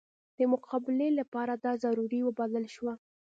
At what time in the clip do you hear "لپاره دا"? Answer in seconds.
1.19-1.73